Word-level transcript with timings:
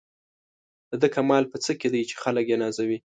د 0.89 0.91
ده 1.01 1.07
کمال 1.15 1.43
په 1.51 1.57
څه 1.63 1.71
کې 1.79 1.87
دی 1.93 2.01
چې 2.09 2.15
خلک 2.23 2.45
یې 2.51 2.57
نازوي. 2.63 2.97